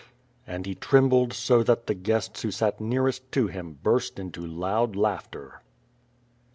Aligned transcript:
And 0.47 0.65
he 0.65 0.73
trembled 0.73 1.31
so 1.31 1.61
that 1.61 1.85
the 1.85 1.93
guests 1.93 2.41
who 2.41 2.49
sat 2.49 2.81
nearest 2.81 3.31
to 3.33 3.45
him 3.49 3.77
burst 3.83 4.17
into 4.17 4.41
loud 4.43 4.95
laughter. 4.95 5.61